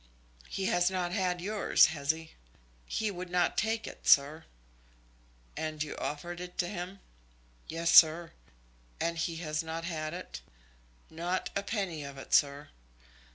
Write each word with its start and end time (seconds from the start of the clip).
"He 0.49 0.65
has 0.65 0.89
not 0.89 1.11
had 1.11 1.41
yours; 1.41 1.85
has 1.93 2.09
he?" 2.09 2.31
"He 2.87 3.11
would 3.11 3.29
not 3.29 3.55
take 3.55 3.85
it, 3.85 4.07
sir." 4.07 4.45
"And 5.55 5.83
you 5.83 5.95
offered 5.97 6.39
it 6.39 6.57
to 6.57 6.67
him?" 6.67 7.01
"Yes, 7.67 7.91
sir." 7.93 8.31
"And 8.99 9.15
he 9.15 9.35
has 9.45 9.61
not 9.61 9.85
had 9.85 10.15
it?" 10.15 10.41
"Not 11.11 11.51
a 11.55 11.61
penny 11.61 12.03
of 12.03 12.17
it, 12.17 12.33
sir." 12.33 12.69